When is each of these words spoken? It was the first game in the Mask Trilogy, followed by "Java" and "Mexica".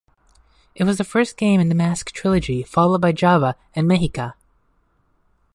It 0.73 0.83
was 0.85 0.97
the 0.97 1.03
first 1.03 1.37
game 1.37 1.61
in 1.61 1.69
the 1.69 1.75
Mask 1.75 2.11
Trilogy, 2.11 2.63
followed 2.63 3.01
by 3.01 3.11
"Java" 3.11 3.55
and 3.75 3.87
"Mexica". 3.87 4.33